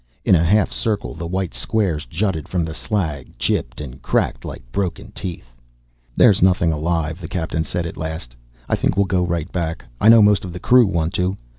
In 0.25 0.33
a 0.33 0.43
half 0.43 0.71
circle 0.73 1.13
the 1.13 1.27
white 1.27 1.53
squares 1.53 2.07
jutted 2.07 2.47
from 2.49 2.65
the 2.65 2.73
slag, 2.73 3.37
chipped 3.37 3.79
and 3.79 4.01
cracked, 4.01 4.43
like 4.43 4.63
broken 4.71 5.11
teeth. 5.11 5.53
"There's 6.17 6.41
nothing 6.41 6.71
alive," 6.71 7.21
the 7.21 7.27
Captain 7.27 7.63
said 7.63 7.85
at 7.85 7.97
last. 7.97 8.35
"I 8.67 8.75
think 8.75 8.97
we'll 8.97 9.05
go 9.05 9.23
right 9.23 9.51
back; 9.51 9.85
I 9.99 10.09
know 10.09 10.23
most 10.23 10.43
of 10.43 10.53
the 10.53 10.59
crew 10.59 10.87
want 10.87 11.13
to. 11.21 11.37